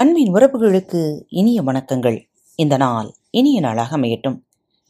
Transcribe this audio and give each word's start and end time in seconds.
அன்பின் 0.00 0.32
உறவுகளுக்கு 0.34 1.24
இனிய 1.28 1.62
வணக்கங்கள். 1.62 2.24
இந்த 2.54 2.76
நாள் 2.76 3.14
இனிய 3.30 3.60
நாளாக 3.60 3.98
அமையட்டும். 3.98 4.40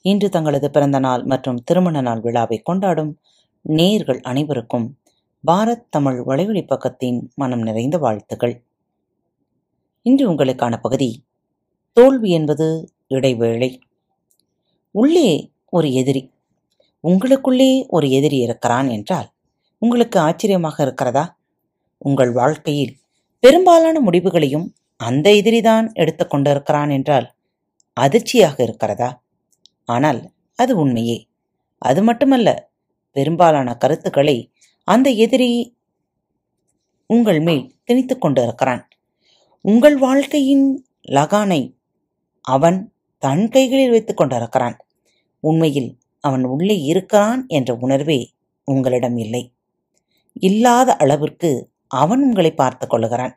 இன்று 0.00 0.28
தங்களது 0.28 0.70
பிறந்த 0.70 0.98
நாள் 0.98 1.24
மற்றும் 1.24 1.62
திருமண 1.64 2.00
நாள் 2.00 2.20
விழாவை 2.20 2.58
கொண்டாடும் 2.58 3.18
நேர்கள் 3.68 4.20
அனைவருக்கும் 4.20 4.98
பாரத் 5.46 5.86
தமிழ் 5.90 6.20
வலைவழி 6.26 6.62
பக்கத்தின் 6.62 7.20
மனம் 7.34 7.62
நிறைந்த 7.62 7.98
வாழ்த்துக்கள். 7.98 8.62
இன்று 10.02 10.30
உங்களுக்கான 10.30 10.80
பகுதி 10.80 11.24
தோல்வி 11.92 12.30
என்பது 12.30 12.92
இடைவேளை. 13.06 13.80
உள்ளே 14.90 15.50
ஒரு 15.70 15.92
எதிரி 15.92 16.30
உங்களுக்குள்ளே 17.02 17.86
ஒரு 17.86 18.10
எதிரி 18.10 18.36
இருக்கிறான் 18.36 18.88
என்றால் 18.88 19.30
உங்களுக்கு 19.78 20.20
ஆச்சரியமாக 20.20 20.82
இருக்கிறதா? 20.82 21.38
உங்கள் 21.98 22.32
வாழ்க்கையில் 22.32 22.96
பெரும்பாலான 23.40 24.00
முடிவுகளையும் 24.00 24.72
அந்த 25.00 25.26
எதிரிதான் 25.30 25.86
எடுத்துக்கொண்டிருக்கிறான் 25.94 26.90
என்றால் 26.90 27.26
அதிர்ச்சியாக 27.96 28.56
இருக்கிறதா? 28.62 29.10
ஆனால் 29.84 30.20
அது 30.58 30.72
உண்மையே. 30.76 31.18
அது 31.82 32.00
மட்டுமல்ல 32.02 32.48
பெரும்பாலான 33.16 33.68
கருத்துக்களை 33.76 34.36
அந்த 34.88 35.08
எதிரி 35.24 35.50
உங்கள் 37.06 37.40
மேல் 37.40 37.64
திணித்து 37.84 38.14
கொண்டிருக்கிறான். 38.18 38.82
உங்கள் 39.64 39.96
வாழ்க்கையின் 39.98 40.66
லகானை 41.10 41.62
அவன் 42.44 42.78
தன் 43.22 43.48
கைகளில் 43.48 43.90
வைத்துக் 43.90 44.16
கொண்டிருக்கிறான். 44.16 44.76
உண்மையில் 45.44 45.90
அவன் 46.24 46.44
உள்ளே 46.44 46.76
இருக்கிறான் 46.82 47.46
என்ற 47.48 47.70
உணர்வே 47.74 48.20
உங்களிடம் 48.68 49.16
இல்லை. 49.16 49.42
இல்லாத 50.40 50.96
அளவிற்கு 50.96 51.50
அவன் 51.94 52.22
உங்களை 52.22 52.52
பார்த்து 52.52 52.86
கொள்கிறான் 52.86 53.34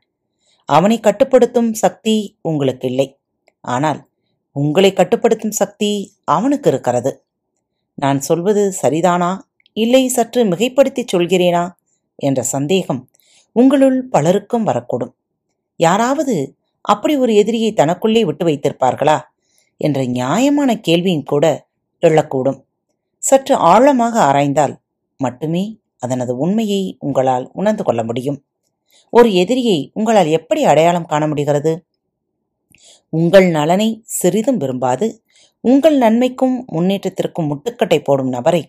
அவனை 0.75 0.99
கட்டுப்படுத்தும் 0.99 1.71
சக்தி 1.73 2.15
உங்களுக்கு 2.41 2.87
இல்லை 2.87 3.07
ஆனால் 3.61 3.99
உங்களை 4.55 4.89
கட்டுப்படுத்தும் 4.93 5.57
சக்தி 5.61 5.89
அவனுக்கு 6.23 6.69
இருக்கிறது. 6.69 7.11
நான் 7.97 8.19
சொல்வது 8.19 8.63
சரிதானா? 8.81 9.31
இல்லை 9.77 10.03
சற்று 10.07 10.41
மிகைப்படுத்தி 10.43 11.01
சொல்கிறேனா? 11.13 11.63
என்ற 12.15 12.41
சந்தேகம் 12.43 13.01
உங்களுள் 13.55 13.97
பலருக்கும் 14.07 14.67
வரக்கூடும். 14.67 15.13
யாராவது 15.79 16.35
அப்படி 16.85 17.13
ஒரு 17.17 17.33
எதிரியை 17.35 17.71
தனக்குள்ளே 17.73 18.21
விட்டு 18.25 18.43
வைத்திருப்பார்களா? 18.45 19.17
என்ற 19.81 19.99
நியாயமான 20.17 20.71
கேள்வியும் 20.79 21.29
கூட 21.31 21.45
எழக்கூடும். 22.01 22.59
சற்று 23.21 23.55
ஆழமாக 23.71 24.15
ஆராய்ந்தால் 24.21 24.75
மட்டுமே 25.17 25.63
அதனது 26.05 26.33
உண்மையை 26.43 26.81
உங்களால் 26.99 27.45
உணர்ந்து 27.53 27.83
கொள்ள 27.83 28.01
முடியும். 28.03 28.39
ஒரு 29.09 29.33
எதிரியை 29.33 29.79
உங்களால் 29.93 30.29
எப்படி 30.37 30.61
அடையாளம் 30.63 31.05
காண 31.05 31.27
முடிகிறது? 31.27 31.73
உங்கள் 33.09 33.47
நலனை 33.49 33.89
சிறிதும் 34.19 34.57
விரும்பாது. 34.57 35.07
உங்கள் 35.63 35.97
நன்மைக்கும் 35.97 36.55
முன்னேற்றத்திற்கும் 36.71 37.49
முட்டுக்கட்டை 37.51 37.99
போடும் 38.03 38.29
நபரை 38.29 38.61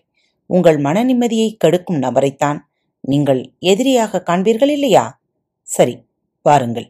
உங்கள் 0.49 0.77
மன 0.77 1.03
நிம்மதியை 1.03 1.49
கெடுக்கும் 1.57 2.01
நபரைத்தான் 2.01 2.59
நீங்கள் 3.03 3.41
எதிரியாக 3.59 4.23
காண்பீர்கள் 4.25 4.69
இல்லையா? 4.69 5.05
சரி 5.61 5.95
வாருங்கள். 6.41 6.87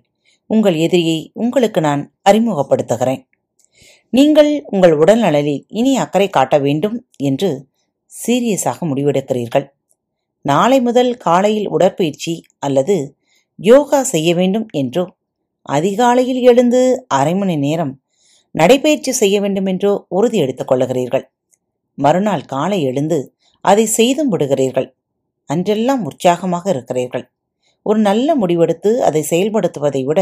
உங்கள் 0.50 0.76
எதிரியை 0.76 1.20
உங்களுக்கு 1.34 1.82
நான் 1.82 2.02
அறிமுகப்படுத்துகிறேன். 2.30 3.22
நீங்கள் 4.10 4.52
உங்கள் 4.66 4.94
உடல் 4.94 5.20
நலனில் 5.20 5.62
இனி 5.68 5.98
அக்கறை 5.98 6.28
காட்ட 6.30 6.56
வேண்டும் 6.58 6.98
என்று 7.18 7.50
சீரியஸாக 8.12 8.80
முடிவெடுக்கிறீர்கள். 8.90 9.66
நாளை 10.46 10.78
முதல் 10.82 11.12
காலையில் 11.18 11.68
உடற்பயிற்சி 11.68 12.34
அல்லது 12.60 12.96
யோகா 13.64 14.04
செய்ய 14.04 14.30
வேண்டும் 14.36 14.68
என்றோ? 14.72 15.04
அதிகாலையில் 15.62 16.42
எழுந்து 16.42 17.06
அரை 17.08 17.34
மணி 17.36 17.56
நேரம் 17.58 17.94
நடைபயிற்சி 18.52 19.12
செய்ய 19.12 19.36
வேண்டும் 19.42 19.66
என்றோ 19.66 19.92
உறுதி 20.08 20.38
எடுத்துக் 20.38 20.70
கொள்ளுகிறீர்கள். 20.72 21.26
மறுநாள் 21.98 22.44
காலை 22.46 22.80
எழுந்து 22.84 23.20
அதை 23.66 23.86
செய்தும் 23.86 24.32
விடுகிறீர்கள். 24.34 24.88
அன்றெல்லாம் 25.50 26.04
உற்சாகமாக 26.04 26.66
இருக்கிறீர்கள். 26.70 27.26
ஒரு 27.86 28.00
நல்ல 28.00 28.36
முடிவெடுத்து 28.36 28.92
அதை 29.00 29.22
செயல்படுத்துவதை 29.30 30.04
விட 30.04 30.22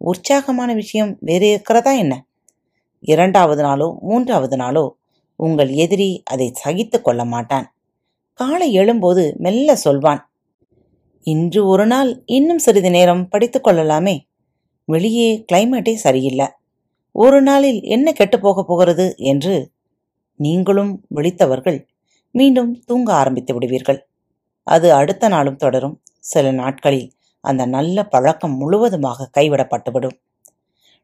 உற்சாகமான 0.00 0.70
விஷயம் 0.74 1.12
வேறு 1.20 1.46
இருக்கிறதா 1.48 1.92
என்ன? 1.92 2.14
இரண்டாவது 3.04 3.62
நாளோ 3.62 3.88
மூன்றாவது 4.00 4.56
நாளோ 4.56 4.84
உங்கள் 5.40 5.70
எதிரி 5.74 6.10
அதை 6.24 6.46
சகித்து 6.64 6.98
கொள்ள 7.00 7.22
மாட்டான். 7.24 7.66
காலை 8.40 8.68
எழும்போது 8.78 9.24
மெல்ல 9.36 9.74
சொல்வான் 9.76 10.22
இன்று 11.24 11.66
ஒரு 11.66 11.86
நாள் 11.86 12.22
இன்னும் 12.26 12.58
சிறிது 12.58 12.90
நேரம் 12.90 13.28
படித்துக் 13.28 13.62
கொள்ளலாமே. 13.62 14.26
வெளியே 14.84 15.44
கிளைமேட்டே 15.52 15.94
சரியில்லை. 15.94 16.46
ஒரு 17.12 17.42
நாளில் 17.42 17.82
என்ன 17.82 18.12
கெட்டுப் 18.12 18.42
போகப் 18.42 18.66
போகிறது 18.66 19.14
என்று 19.16 19.70
நீங்களும் 20.36 21.06
விழித்தவர்கள் 21.14 21.86
மீண்டும் 22.30 22.84
தூங்க 22.84 23.12
ஆரம்பித்து 23.12 23.52
விடுவீர்கள். 23.54 24.06
அது 24.62 24.92
அடுத்த 24.92 25.28
நாளும் 25.28 25.56
தொடரும். 25.56 26.02
சில 26.18 26.52
நாட்களில் 26.52 27.12
அந்த 27.40 27.66
நல்ல 27.66 28.04
பழக்கம் 28.04 28.56
முழுவதுமாக 28.56 29.30
கைவிடப்பட்டுவிடும் 29.38 30.18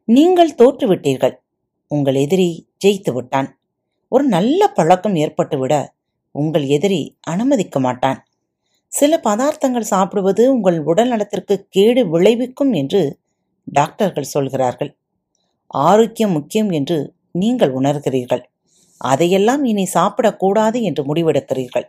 நீங்கள் 0.04 0.54
தோற்றுவிட்டீர்கள் 0.54 1.36
உங்கள் 1.88 2.14
எதிரி 2.14 2.68
ஜெயித்து 2.84 3.12
விட்டான். 3.12 3.58
ஒரு 4.08 4.24
நல்ல 4.24 4.68
பழக்கம் 4.68 5.14
ஏற்பட்டுவிட 5.14 5.86
உங்கள் 6.30 6.66
எதிரி 6.66 7.16
அனுமதிக்க 7.20 7.80
மாட்டான். 7.80 8.26
சில 8.92 9.20
பதார்த்தங்கள் 9.24 9.90
சாப்பிடுவது 9.92 10.52
உங்கள் 10.52 10.78
உடல் 10.80 11.08
நலத்திற்கு 11.08 11.66
கேடு 11.68 12.08
விளைவிக்கும் 12.08 12.72
என்று 12.72 13.18
டாக்டர்கள் 13.64 14.32
சொல்கிறார்கள். 14.34 14.96
ஆரோக்கியம் 15.66 16.30
முக்கியம் 16.30 16.70
என்று 16.70 16.98
நீங்கள் 17.32 17.72
உணர்கிறீர்கள். 17.72 18.42
அதையெல்லாம் 19.00 19.64
இனி 19.64 19.88
சாப்பிடக்கூடாது 19.94 20.80
என்று 20.82 21.04
முடிவெடுக்கிறீர்கள். 21.04 21.86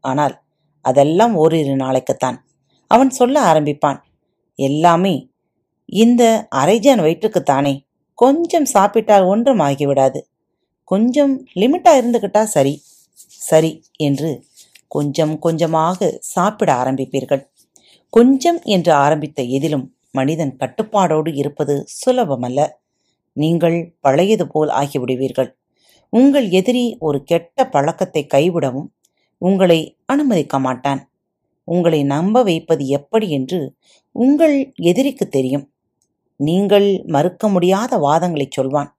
ஆனால் 0.00 0.34
அதெல்லாம் 0.80 1.34
ஓரிரு 1.34 1.74
நாளைக்குத்தான். 1.76 2.38
அவன் 2.90 3.10
சொல்ல 3.10 3.36
ஆரம்பிப்பான். 3.52 3.98
எல்லாமே 4.58 5.14
இந்த 5.84 6.48
அரைஜான் 6.54 7.02
வயிற்றுக்குத்தானே. 7.04 7.74
கொஞ்சம் 8.18 8.64
சாப்பிட்டால் 8.64 9.24
ஒன்றும் 9.24 9.58
ஆகிவிடாது. 9.58 10.20
கொஞ்சம் 10.84 11.34
லிமிட்டாக 11.54 12.00
இருந்துக்கிட்டா 12.00 12.42
சரி. 12.42 12.74
சரி 13.50 13.82
என்று 13.96 14.30
கொஞ்சம் 14.94 15.34
கொஞ்சமாக 15.44 16.08
சாப்பிட 16.34 16.70
ஆரம்பிப்பீர்கள். 16.82 17.42
கொஞ்சம் 18.12 18.60
என்று 18.74 18.92
ஆரம்பித்த 19.04 19.42
எதிலும் 19.56 19.86
மனிதன் 20.18 20.52
கட்டுப்பாடோடு 20.60 21.30
இருப்பது 21.40 21.74
சுலபமல்ல. 22.00 22.60
நீங்கள் 23.36 23.78
பழையது 24.00 24.44
போல் 24.52 24.72
ஆகிவிடுவீர்கள். 24.80 25.50
உங்கள் 26.12 26.46
எதிரி 26.58 26.84
ஒரு 27.06 27.18
கெட்ட 27.30 27.66
பழக்கத்தை 27.74 28.22
கைவிடவும் 28.34 28.90
உங்களை 29.42 29.78
அனுமதிக்க 30.12 30.58
மாட்டான். 30.66 31.00
உங்களை 31.68 32.00
நம்ப 32.12 32.42
வைப்பது 32.48 32.84
எப்படி 32.98 33.26
என்று 33.38 33.60
உங்கள் 34.16 34.56
எதிரிக்கு 34.90 35.26
தெரியும். 35.28 35.64
நீங்கள் 36.40 36.88
மறுக்க 37.14 37.48
முடியாத 37.48 37.98
வாதங்களை 38.06 38.46
சொல்வான். 38.50 38.90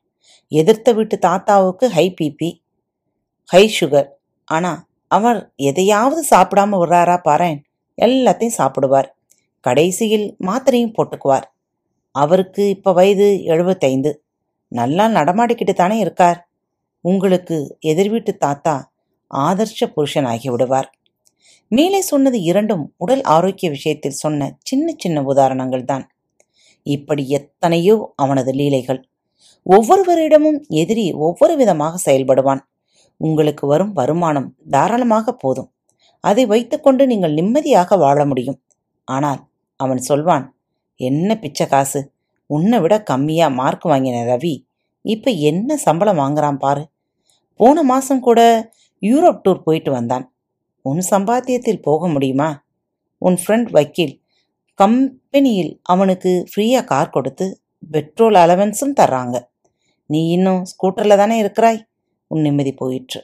எதிர்த்த 0.52 0.90
வீட்டு 0.98 1.16
தாத்தாவுக்கு 1.28 1.86
ஹை 1.96 2.06
பிபி 2.20 2.50
ஹை 3.50 3.64
சுகர். 3.78 4.10
ஆனால் 4.48 4.82
அவர் 5.08 5.54
எதையாவது 5.56 6.26
சாப்பிடாம 6.30 6.78
விடுறாரா 6.82 7.18
பாரேன். 7.30 7.60
எல்லாத்தையும் 8.02 8.58
சாப்பிடுவார். 8.58 9.10
கடைசியில் 9.60 10.36
மாத்திரையும் 10.40 10.96
போட்டுக்குவார். 10.98 11.44
அவருக்கு 12.12 12.70
இப்ப 12.70 12.94
வயது 12.94 13.44
எழுபத்தைந்து. 13.44 14.24
நல்லா 14.68 15.06
நடமாடிக்கிட்டு 15.08 15.74
தானே 15.74 15.98
இருக்கார். 15.98 16.48
உங்களுக்கு 17.02 17.78
எதிர் 17.80 18.10
வீட்டு 18.10 18.38
தாத்தா 18.38 18.92
ஆதர்ஷ 19.34 19.86
புருஷன் 19.94 20.26
ஆகி 20.26 20.50
விடுவார். 20.50 20.90
மேலே 21.68 22.02
சொன்னது 22.02 22.42
இரண்டும் 22.42 22.94
உடல் 22.98 23.22
ஆரோக்கிய 23.22 23.72
விஷயத்தில் 23.72 24.20
சொன்ன 24.24 24.56
சின்ன 24.62 24.94
சின்ன 24.98 25.22
உதாரணங்கள் 25.22 25.84
தான் 25.84 26.10
இப்படி 26.84 27.30
எத்தனையோ 27.30 28.14
அவனது 28.16 28.52
லீலைகள். 28.52 29.04
ஒவ்வொருவரிடமும் 29.70 30.60
எதிரி 30.68 31.14
ஒவ்வொரு 31.14 31.56
விதமாக 31.56 32.12
செயல்படுவான். 32.12 32.60
உங்களுக்கு 33.22 33.68
வரும் 33.68 33.94
வருமானம் 33.94 34.50
தாராளமாக 34.70 35.34
போதும். 35.34 35.70
அதை 36.24 36.44
வைத்துக்கொண்டு 36.46 37.04
நீங்கள் 37.08 37.34
நிம்மதியாக 37.34 37.98
வாழ 37.98 38.20
முடியும். 38.26 38.60
ஆனால் 39.08 39.42
அவன் 39.80 40.02
சொல்வான் 40.10 40.46
என்ன 41.00 41.30
பிச்சை 41.36 41.66
காசு? 41.68 42.00
உன்னை 42.50 42.78
விட 42.80 42.96
கம்மியாக 43.10 43.58
மார்க் 43.60 43.86
வாங்கின 43.86 44.18
ரவி 44.32 44.54
இப்போ 45.06 45.32
என்ன 45.50 45.78
சம்பளம் 45.78 46.20
வாங்குறான் 46.20 46.58
பாரு. 46.58 46.84
போன 47.60 47.84
மாதம் 47.84 48.20
கூட 48.20 48.40
யூரோப் 49.02 49.44
டூர் 49.44 49.66
போயிட்டு 49.66 49.92
வந்தான். 49.92 50.26
உன் 50.82 51.02
சம்பாத்தியத்தில் 51.10 51.82
போக 51.82 52.08
முடியுமா? 52.08 52.50
உன் 53.22 53.38
ஃப்ரெண்ட் 53.42 53.70
வக்கீல் 53.72 54.16
கம்பெனியில் 54.80 55.80
அவனுக்கு 55.84 56.32
ஃப்ரீயாக 56.52 56.84
கார் 56.84 57.10
கொடுத்து 57.10 57.46
பெட்ரோல் 57.92 58.38
அலவன்ஸும் 58.44 58.98
தர்றாங்க. 59.00 59.36
நீ 60.10 60.22
இன்னும் 60.30 60.62
ஸ்கூட்டரில் 60.72 61.18
தானே 61.18 61.38
இருக்கிறாய்? 61.38 61.80
உன் 62.36 62.46
நிம்மதி 62.46 62.74
போயிற்று. 62.74 63.20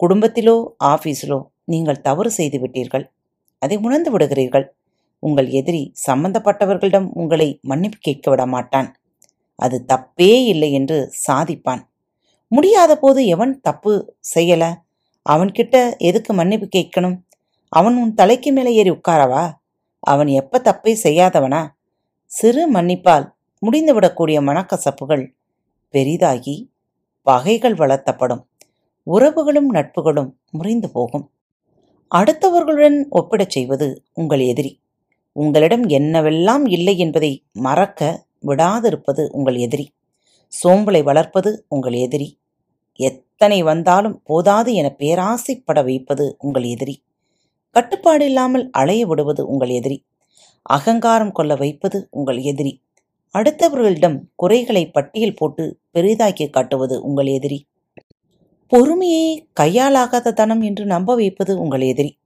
குடும்பத்திலோ 0.00 0.56
ஆபீஸிலோ 0.84 1.38
நீங்கள் 1.72 2.00
தவறு 2.00 2.30
செய்து 2.30 2.58
விட்டீர்கள். 2.58 3.04
அதை 3.62 3.76
உணர்ந்து 3.76 4.10
விடுகிறீர்கள். 4.14 4.66
உங்கள் 5.22 5.48
எதிரி 5.50 5.82
சம்பந்தப்பட்டவர்களிடம் 6.06 7.08
உங்களை 7.12 7.48
மன்னிப்பு 7.62 7.98
கேட்க 8.00 8.26
விட 8.30 8.42
மாட்டான். 8.46 8.88
அது 9.58 9.76
தப்பே 9.92 10.32
இல்லை 10.52 10.70
என்று 10.72 10.98
சாதிப்பான். 11.26 11.82
முடியாத 12.52 12.92
போது 12.98 13.20
எவன் 13.26 13.52
தப்பு 13.60 13.92
செய்யல? 14.34 14.64
அவன்கிட்ட 15.26 15.76
எதுக்கு 16.08 16.32
மன்னிப்பு 16.32 16.66
கேட்கணும்? 16.76 17.16
அவன் 17.72 17.96
உன் 17.96 18.12
தலைக்கு 18.14 18.50
மேலே 18.52 18.72
ஏறி 18.74 18.90
உட்காரவா? 18.90 19.44
அவன் 20.02 20.30
எப்ப 20.40 20.60
தப்பை 20.64 20.92
செய்யாதவனா? 21.04 21.62
சிறு 22.32 22.62
மன்னிப்பால் 22.72 23.26
முடிந்துவிடக்கூடிய 23.62 24.38
மனக்கசப்புகள் 24.48 25.24
பெரிதாகி 25.94 26.56
பகைகள் 27.28 27.74
வளர்த்தப்படும். 27.74 28.42
உறவுகளும் 29.06 29.70
நட்புகளும் 29.72 30.38
முறிந்து 30.50 30.90
போகும். 30.90 31.30
அடுத்தவர்களுடன் 32.14 32.98
ஒப்பிடச் 33.10 33.50
செய்வது 33.50 34.02
உங்கள் 34.14 34.40
எதிரி. 34.40 34.80
உங்களிடம் 35.32 35.88
என்னவெல்லாம் 35.88 36.68
இல்லை 36.68 36.98
என்பதை 36.98 37.44
மறக்க 37.52 38.26
விடாதிருப்பது 38.46 39.28
உங்கள் 39.30 39.56
எதிரி. 39.56 39.86
சோம்பலை 40.62 41.02
வளர்ப்பது 41.02 41.64
உங்கள் 41.68 41.92
எதிரி. 41.92 42.38
எத்தனை 42.92 43.62
வந்தாலும் 43.62 44.20
போதாது 44.24 44.74
என 44.74 44.94
பேராசைப்பட 44.98 45.84
வைப்பது 45.84 46.36
உங்கள் 46.38 46.64
எதிரி. 46.64 47.02
கட்டுப்பாடு 47.70 48.24
இல்லாமல் 48.24 48.70
அலைய 48.70 49.06
விடுவது 49.06 49.46
உங்கள் 49.46 49.68
எதிரி. 49.68 49.98
அகங்காரம் 50.62 51.32
கொள்ள 51.32 51.54
வைப்பது 51.54 52.08
உங்கள் 52.10 52.38
எதிரி. 52.38 52.72
அடுத்தவர்களிடம் 53.36 54.20
குறைகளை 54.34 54.90
பட்டியல் 54.90 55.34
போட்டு 55.34 55.78
பெரிதாக்கி 55.94 56.50
காட்டுவது 56.50 57.02
உங்கள் 57.02 57.26
எதிரி. 57.26 57.66
பொறுமையை 58.66 59.48
கையாலாகாத 59.60 60.32
தனம் 60.32 60.60
என்று 60.60 60.84
நம்ப 60.84 61.14
வைப்பது 61.14 61.60
உங்கள் 61.60 61.80
எதிரி. 61.80 62.18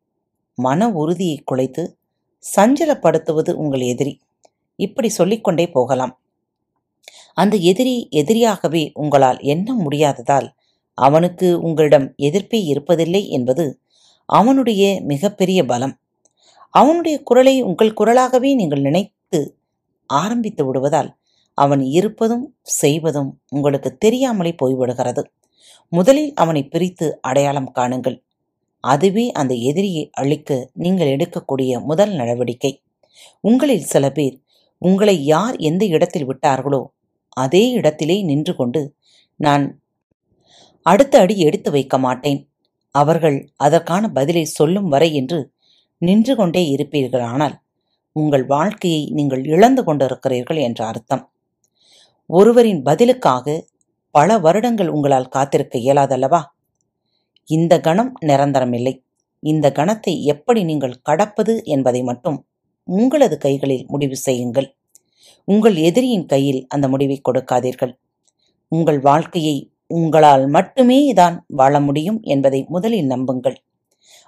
மன 0.55 0.89
உறுதியை 0.91 1.43
குலைத்து 1.45 1.83
சஞ்சலப்படுத்துவது 2.57 3.53
உங்கள் 3.53 3.81
எதிரி. 3.81 4.21
இப்படி 4.77 5.09
சொல்லிக்கொண்டே 5.09 5.71
போகலாம். 5.71 6.21
அந்த 7.35 7.57
எதிரி 7.57 8.09
எதிரியாகவே 8.11 8.91
உங்களால் 8.95 9.39
எண்ண 9.39 9.75
முடியாததால் 9.75 10.49
அவனுக்கு 10.95 11.61
உங்களிடம் 11.61 12.15
எதிர்ப்பே 12.17 12.61
இருப்பதில்லை 12.73 13.29
என்பது 13.29 13.81
அவனுடைய 14.27 15.01
மிகப்பெரிய 15.03 15.65
பலம். 15.65 15.95
அவனுடைய 16.71 17.23
குரலை 17.23 17.63
உங்கள் 17.63 17.97
குரலாகவே 18.01 18.55
நீங்கள் 18.55 18.81
நினைத்து 18.81 19.19
ஆரம்பித்து 20.19 20.63
விடுவதால் 20.67 21.11
அவன் 21.59 21.83
இருப்பதும் 21.99 22.45
செய்வதும் 22.81 23.31
உங்களுக்கு 23.49 23.91
தெரியாமலே 23.97 24.53
போய்விடுகிறது. 24.63 25.23
முதலில் 25.93 26.33
அவனை 26.35 26.63
பிரித்து 26.69 27.07
அடையாளம் 27.21 27.71
காணுங்கள். 27.75 28.19
அதுவே 28.85 29.25
அந்த 29.33 29.53
எதிரியை 29.71 30.05
அழிக்க 30.21 30.51
நீங்கள் 30.85 31.13
எடுக்கக்கூடிய 31.15 31.73
முதல் 31.85 32.13
நடவடிக்கை. 32.13 32.73
உங்களில் 33.41 33.91
சில 33.93 34.05
பேர் 34.11 34.37
உங்களை 34.83 35.17
யார் 35.25 35.57
எந்த 35.71 35.85
இடத்தில் 35.87 36.29
விட்டார்களோ 36.29 36.83
அதே 37.37 37.65
இடத்திலே 37.71 38.17
நின்று 38.23 38.53
கொண்டு 38.57 38.81
நான் 39.41 39.65
அடுத்த 40.87 41.15
அடி 41.19 41.35
எடுத்து 41.39 41.71
வைக்க 41.71 41.99
மாட்டேன். 41.99 42.41
அவர்கள் 42.95 43.37
அதற்கான 43.57 44.05
பதிலை 44.09 44.45
சொல்லும் 44.59 44.89
வரை 44.89 45.11
என்று 45.15 45.39
நின்று 46.03 46.35
கொண்டே 46.37 46.63
இருப்பீர்களானால் 46.77 47.57
உங்கள் 48.13 48.47
வாழ்க்கையை 48.47 49.03
நீங்கள் 49.13 49.45
இழந்து 49.45 49.85
கொண்டிருக்கிறீர்கள் 49.85 50.57
என்ற 50.57 50.87
அர்த்தம். 50.87 51.31
ஒருவரின் 52.27 52.83
பதிலுக்காக 52.83 53.65
பல 54.11 54.39
வருடங்கள் 54.39 54.89
உங்களால் 54.89 55.29
காத்திருக்க 55.29 55.79
இயலாதல்லவா? 55.79 56.41
இந்த 57.49 57.81
கணம் 57.81 58.13
நிரந்தரமில்லை. 58.21 58.95
இந்த 59.43 59.67
கணத்தை 59.73 60.23
எப்படி 60.25 60.65
நீங்கள் 60.65 61.01
கடப்பது 61.03 61.63
என்பதை 61.65 62.03
மட்டும் 62.03 62.39
உங்களது 62.85 63.37
கைகளில் 63.39 63.87
முடிவு 63.89 64.17
செய்யுங்கள். 64.17 64.69
உங்கள் 65.45 65.77
எதிரியின் 65.77 66.27
கையில் 66.27 66.67
அந்த 66.69 66.89
முடிவை 66.89 67.21
கொடுக்காதீர்கள். 67.29 67.93
உங்கள் 68.69 69.01
வாழ்க்கையை 69.01 69.57
உங்களால் 69.87 70.45
மட்டுமே 70.49 71.13
தான் 71.13 71.45
வாழ 71.49 71.81
முடியும் 71.81 72.21
என்பதை 72.23 72.61
முதலில் 72.69 73.07
நம்புங்கள். 73.07 73.57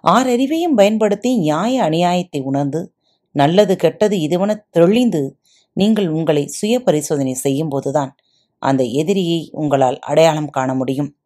ஆறறிவையும் 0.04 0.74
பயன்படுத்தி 0.74 1.30
நியாய 1.36 1.82
அநியாயத்தை 1.88 2.40
உணர்ந்து 2.42 2.80
நல்லது 3.32 3.76
கெட்டது 3.76 4.16
இதுவென 4.16 4.62
தெளிந்து 4.70 5.38
நீங்கள் 5.72 6.08
உங்களை 6.08 6.46
சுய 6.46 6.82
பரிசோதனை 6.82 7.34
செய்யும் 7.34 7.68
போதுதான் 7.68 8.16
அந்த 8.58 8.84
எதிரியை 8.84 9.48
உங்களால் 9.52 9.98
அடையாளம் 9.98 10.50
காண 10.50 10.74
முடியும். 10.74 11.16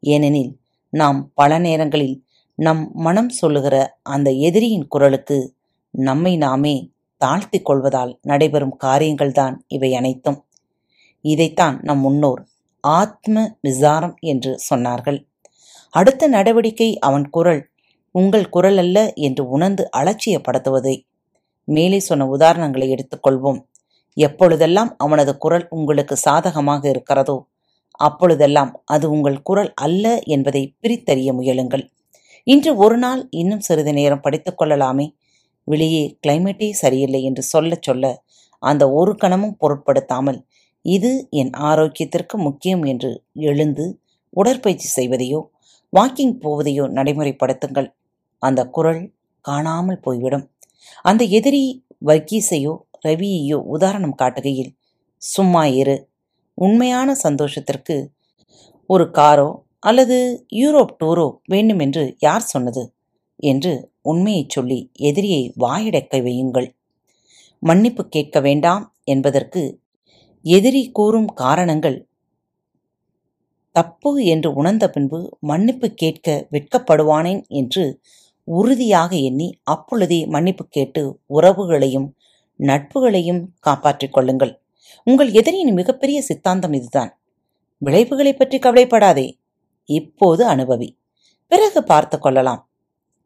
ஏனெனில் 0.00 0.56
நாம் 0.90 1.30
பல 1.34 1.58
நேரங்களில் 1.58 2.24
நம் 2.54 2.90
மனம் 2.94 3.28
சொல்லுகிற 3.28 3.76
அந்த 4.02 4.30
எதிரியின் 4.30 4.88
குரலுக்கு 4.88 5.54
நம்மை 5.90 6.36
நாமே 6.36 6.92
தாழ்த்திக் 7.16 7.64
கொள்வதால் 7.64 8.18
நடைபெறும் 8.22 8.76
காரியங்கள்தான் 8.84 9.56
இவை 9.68 9.94
அனைத்தும். 9.94 10.44
இதைத்தான் 11.20 11.80
நம் 11.82 11.98
முன்னோர் 11.98 12.46
ஆத்ம 12.80 13.56
விசாரம் 13.60 14.16
என்று 14.20 14.58
சொன்னார்கள். 14.70 15.26
அடுத்த 15.90 16.28
நடவடிக்கை 16.28 16.98
அவன் 16.98 17.30
குரல் 17.30 17.68
உங்கள் 18.10 18.48
குரல் 18.48 18.78
அல்ல 18.78 19.12
என்று 19.12 19.48
உணர்ந்து 19.48 19.88
அலட்சியப்படுத்துவதை. 19.96 20.96
மேலே 21.68 21.98
சொன்ன 22.00 22.26
உதாரணங்களை 22.36 22.86
எடுத்துக்கொள்வோம். 22.94 23.60
எப்பொழுதெல்லாம் 24.16 24.90
அவனது 24.96 25.32
குரல் 25.36 25.66
உங்களுக்கு 25.68 26.16
சாதகமாக 26.16 26.82
இருக்கிறதோ 26.88 27.36
அப்பொழுதெல்லாம் 28.00 28.70
அது 28.84 29.06
உங்கள் 29.10 29.42
குரல் 29.42 29.70
அல்ல 29.74 30.04
என்பதை 30.26 30.62
பிரித்தறிய 30.80 31.32
முயலுங்கள். 31.32 31.84
இன்று 32.46 32.76
ஒரு 32.76 32.96
நாள் 32.98 33.28
இன்னும் 33.30 33.60
சிறிது 33.60 33.92
நேரம் 33.92 34.20
படித்துக் 34.20 34.58
கொள்ளலாமே. 34.58 35.06
வெளியே 35.68 36.02
கிளைமேட்டே 36.26 36.68
சரியில்லை 36.72 37.20
என்று 37.22 37.42
சொல்ல 37.42 37.78
சொல்ல 37.80 38.04
அந்த 38.62 38.84
ஒரு 38.90 39.12
கணமும் 39.16 39.56
பொருட்படுத்தாமல் 39.58 40.40
இது 40.84 41.28
என் 41.30 41.52
ஆரோக்கியத்திற்கு 41.62 42.36
முக்கியம் 42.36 42.82
என்று 42.82 43.10
எழுந்து 43.50 43.84
உடற்பயிற்சி 44.30 44.88
செய்வதையோ 44.96 45.40
வாக்கிங் 45.92 46.34
போவதையோ 46.42 46.84
நடைமுறைப்படுத்துங்கள். 46.96 47.88
அந்த 48.42 48.60
குரல் 48.66 49.02
காணாமல் 49.44 50.00
போய்விடும். 50.00 50.44
அந்த 51.04 51.22
எதிரி 51.38 51.62
வர்கீஸையோ 52.06 52.74
ரவியையோ 53.06 53.58
உதாரணம் 53.74 54.18
காட்டுகையில் 54.22 54.72
சும்மா 55.22 55.64
இரு. 55.80 55.96
உண்மையான 56.58 57.08
சந்தோஷத்திற்கு 57.24 57.96
ஒரு 58.90 59.04
காரோ 59.10 59.48
அல்லது 59.80 60.18
யூரோப் 60.54 60.94
டூரோ 61.00 61.26
வேண்டுமென்று 61.44 62.04
யார் 62.18 62.44
சொன்னது? 62.44 62.84
என்று 63.42 63.72
உண்மையைச் 64.02 64.50
சொல்லி 64.50 64.78
எதிரியை 65.02 65.42
வாயடைக்க 65.60 66.20
வையுங்கள். 66.22 66.68
மன்னிப்பு 67.62 68.02
கேட்க 68.08 68.38
வேண்டாம் 68.40 68.84
என்பதற்கு 69.04 69.62
எதிரி 70.44 70.82
கூறும் 70.90 71.30
காரணங்கள் 71.34 71.98
தப்பு 73.76 74.10
என்று 74.24 74.48
உணர்ந்த 74.52 74.84
பின்பு 74.90 75.18
மன்னிப்பு 75.40 75.88
கேட்க 75.94 76.26
வெட்கப்படுவானேன் 76.52 77.40
என்று 77.52 77.84
உறுதியாக 78.44 79.16
எண்ணி 79.16 79.58
அப்பொழுதே 79.62 80.26
மன்னிப்பு 80.26 80.66
கேட்டு 80.68 81.20
உறவுகளையும் 81.28 82.08
நட்புகளையும் 82.56 83.48
காப்பாற்றிக் 83.60 84.12
கொள்ளுங்கள். 84.12 84.62
உங்கள் 85.04 85.30
எதிரியின் 85.30 85.72
மிகப்பெரிய 85.72 86.22
சித்தாந்தம் 86.22 86.72
இதுதான். 86.72 87.20
விளைவுகளை 87.78 88.34
பற்றி 88.34 88.58
கவலைப்படாதே. 88.58 89.38
இப்போது 89.84 90.48
அனுபவி. 90.48 90.98
பிறகு 91.46 91.84
பார்த்து 91.84 92.18
கொள்ளலாம். 92.18 92.70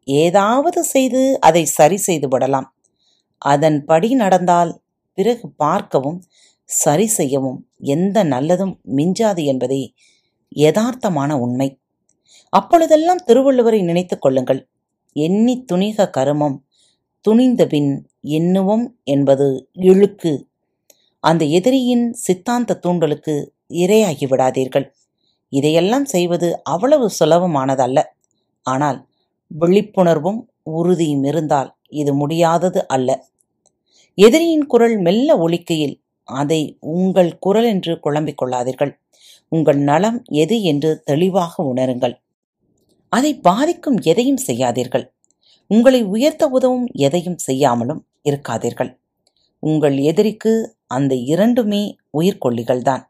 ஏதாவது 0.03 0.83
செய்து 0.83 1.39
அதை 1.39 1.65
சரி 1.65 1.97
செய்து 1.97 2.27
விடலாம். 2.27 2.75
அதன்படி 3.37 4.13
நடந்தால் 4.13 4.81
பிறகு 5.13 5.49
பார்க்கவும் 5.49 6.23
சரி 6.63 7.07
செய்யவும் 7.07 7.69
எந்த 7.77 8.23
நல்லதும் 8.23 8.75
மிஞ்சாது 8.95 9.43
என்பதே 9.43 9.93
யதார்த்தமான 10.55 11.31
உண்மை. 11.33 11.79
அப்பொழுதெல்லாம் 12.49 13.23
திருவள்ளுவரை 13.27 13.83
நினைத்துக் 13.83 14.21
கொள்ளுங்கள். 14.21 14.67
எண்ணி 15.13 15.65
துணிக 15.73 16.09
கருமம். 16.09 16.63
துணிந்தபின் 17.27 18.03
எண்ணுவோம் 18.23 18.87
என்பது 19.03 19.69
இழுக்கு. 19.73 20.47
அந்த 21.19 21.45
எதிரியின் 21.45 22.13
சித்தாந்த 22.13 22.79
தூண்டலுக்கு 22.87 23.53
இரையாகி 23.67 24.25
விடாதீர்கள். 24.25 24.91
இதையெல்லாம் 25.49 26.05
செய்வது 26.05 26.63
அவ்வளவு 26.63 27.09
சுலபமானதல்ல. 27.19 28.03
ஆனால் 28.61 29.07
விழிப்புணர்வும் 29.59 30.45
உறுதியும் 30.63 31.23
இருந்தால் 31.23 31.75
இது 31.89 32.13
முடியாதது 32.13 32.87
அல்ல. 32.87 33.25
எதிரியின் 34.15 34.65
குரல் 34.65 34.97
மெல்ல 34.97 35.37
ஒழிக்கையில் 35.37 36.01
அதை 36.23 36.77
உங்கள் 36.79 37.37
குரல் 37.39 37.63
என்று 37.63 37.99
குழம்பிக் 37.99 38.41
கொள்ளாதீர்கள். 38.41 38.99
உங்கள் 39.49 39.77
நலம் 39.77 40.23
எது 40.23 40.63
என்று 40.63 41.01
தெளிவாக 41.03 41.63
உணருங்கள். 41.63 42.19
அதை 43.09 43.31
பாதிக்கும் 43.39 43.97
எதையும் 44.01 44.41
செய்யாதீர்கள். 44.47 45.05
உங்களை 45.67 46.01
உயர்த்த 46.03 46.43
உதவும் 46.47 46.87
எதையும் 46.93 47.37
செய்யாமலும் 47.37 48.01
இருக்காதீர்கள். 48.29 48.91
உங்கள் 49.63 49.97
எதிரிக்கு 49.97 50.53
அந்த 50.87 51.15
இரண்டுமே 51.15 51.83
உயிர்கொல்லிகள்தான் 52.19 53.03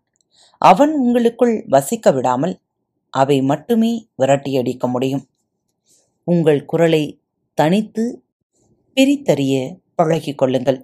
அவன் 0.61 0.93
உங்களுக்குள் 0.93 1.65
வசிக்க 1.67 2.11
விடாமல் 2.11 2.55
அவை 3.13 3.37
மட்டுமே 3.41 3.91
விரட்டியடிக்க 4.17 4.87
முடியும். 4.87 5.23
உங்கள் 6.23 6.65
குரலை 6.65 7.03
தனித்து 7.53 8.23
பிரித்தறிய 8.97 9.53
பழகிக் 9.95 10.37
கொள்ளுங்கள். 10.37 10.79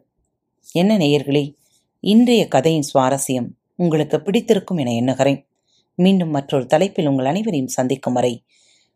என்ன 0.72 0.98
நேயர்களே 0.98 1.44
இன்றைய 2.00 2.48
கதையின் 2.48 2.90
சுவாரஸ்யம் 2.94 3.50
உங்களுக்கு 3.76 4.18
பிடித்திருக்கும் 4.22 4.78
என 4.78 4.94
எண்ணுகிறேன். 4.94 5.42
மீண்டும் 5.98 6.30
மற்றொரு 6.30 6.66
தலைப்பில் 6.66 7.08
உங்கள் 7.08 7.26
அனைவரையும் 7.26 7.76
சந்திக்கும் 7.78 8.14
வரை 8.14 8.34